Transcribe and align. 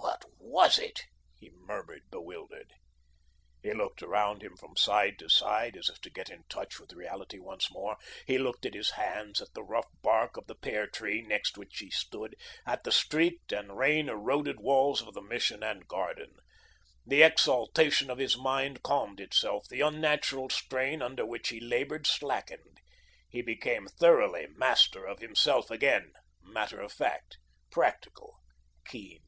"What 0.00 0.24
was 0.70 0.78
it?" 0.78 1.02
he 1.36 1.50
murmured, 1.66 2.02
bewildered. 2.10 2.72
He 3.62 3.72
looked 3.74 4.02
around 4.02 4.42
him 4.42 4.56
from 4.56 4.76
side 4.76 5.18
to 5.18 5.28
side, 5.28 5.76
as 5.76 5.88
if 5.88 6.00
to 6.02 6.10
get 6.10 6.30
in 6.30 6.44
touch 6.48 6.78
with 6.80 6.92
reality 6.92 7.38
once 7.38 7.70
more. 7.70 7.96
He 8.26 8.38
looked 8.38 8.64
at 8.66 8.74
his 8.74 8.90
hands, 8.92 9.40
at 9.40 9.52
the 9.54 9.62
rough 9.62 9.86
bark 10.02 10.36
of 10.36 10.46
the 10.46 10.54
pear 10.54 10.86
tree 10.86 11.22
next 11.22 11.58
which 11.58 11.78
he 11.78 11.90
stood, 11.90 12.34
at 12.66 12.84
the 12.84 12.90
streaked 12.92 13.52
and 13.52 13.76
rain 13.76 14.08
eroded 14.08 14.58
walls 14.60 15.00
of 15.02 15.14
the 15.14 15.22
Mission 15.22 15.62
and 15.62 15.86
garden. 15.86 16.34
The 17.06 17.22
exaltation 17.22 18.10
of 18.10 18.18
his 18.18 18.36
mind 18.36 18.82
calmed 18.82 19.20
itself; 19.20 19.66
the 19.68 19.80
unnatural 19.82 20.48
strain 20.50 21.02
under 21.02 21.24
which 21.26 21.48
he 21.50 21.60
laboured 21.60 22.06
slackened. 22.06 22.78
He 23.28 23.42
became 23.42 23.86
thoroughly 23.86 24.46
master 24.48 25.04
of 25.04 25.20
himself 25.20 25.70
again, 25.70 26.12
matter 26.42 26.80
of 26.80 26.92
fact, 26.92 27.38
practical, 27.70 28.38
keen. 28.86 29.20